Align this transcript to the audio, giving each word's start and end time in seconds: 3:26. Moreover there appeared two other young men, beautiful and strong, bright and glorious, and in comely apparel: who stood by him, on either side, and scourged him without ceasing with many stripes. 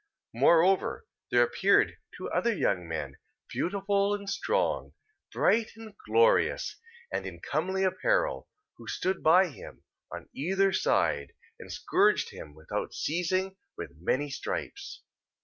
3:26. 0.35 0.41
Moreover 0.41 1.07
there 1.29 1.43
appeared 1.43 1.95
two 2.17 2.27
other 2.31 2.51
young 2.51 2.87
men, 2.87 3.17
beautiful 3.53 4.15
and 4.15 4.27
strong, 4.27 4.93
bright 5.31 5.73
and 5.75 5.93
glorious, 6.07 6.75
and 7.13 7.27
in 7.27 7.39
comely 7.39 7.83
apparel: 7.83 8.49
who 8.77 8.87
stood 8.87 9.21
by 9.21 9.49
him, 9.49 9.83
on 10.11 10.27
either 10.33 10.73
side, 10.73 11.33
and 11.59 11.71
scourged 11.71 12.31
him 12.31 12.55
without 12.55 12.95
ceasing 12.95 13.57
with 13.77 13.91
many 13.99 14.31
stripes. 14.31 15.03